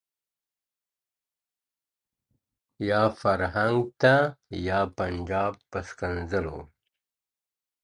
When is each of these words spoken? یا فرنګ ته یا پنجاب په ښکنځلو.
یا 2.89 3.01
فرنګ 3.19 3.79
ته 4.01 4.15
یا 4.67 4.79
پنجاب 4.97 5.53
په 5.71 5.79
ښکنځلو. 5.87 6.59